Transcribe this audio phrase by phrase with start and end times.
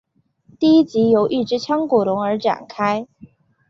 [0.57, 3.07] 第一集由一只腔骨龙而展开。